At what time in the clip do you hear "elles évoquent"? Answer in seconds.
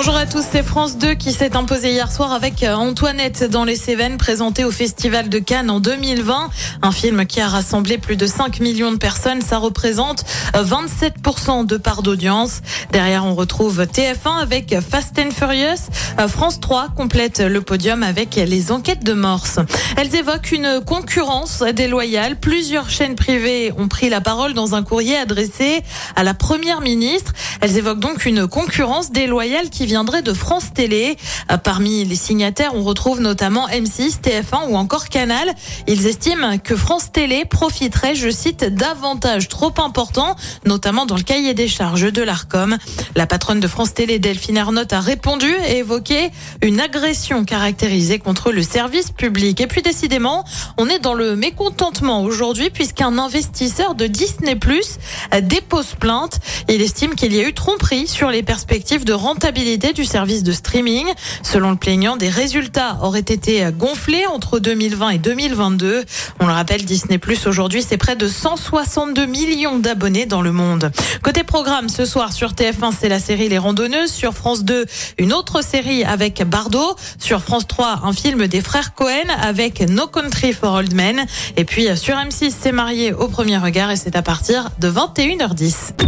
19.96-20.52, 27.60-27.98